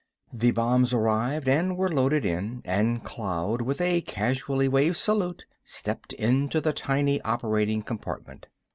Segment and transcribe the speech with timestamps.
[0.33, 6.13] The bombs arrived and were loaded in; and Cloud, with a casually waved salute, stepped
[6.13, 8.47] into the tiny operating compartment.